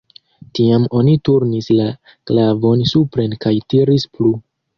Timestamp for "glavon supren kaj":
2.33-3.53